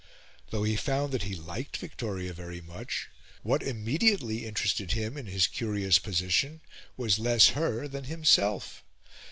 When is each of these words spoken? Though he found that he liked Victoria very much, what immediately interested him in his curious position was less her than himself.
Though 0.49 0.63
he 0.63 0.75
found 0.77 1.11
that 1.13 1.21
he 1.21 1.35
liked 1.35 1.77
Victoria 1.77 2.33
very 2.33 2.59
much, 2.59 3.09
what 3.43 3.61
immediately 3.61 4.47
interested 4.47 4.93
him 4.93 5.15
in 5.15 5.27
his 5.27 5.45
curious 5.45 5.99
position 5.99 6.61
was 6.97 7.19
less 7.19 7.49
her 7.49 7.87
than 7.87 8.05
himself. 8.05 8.83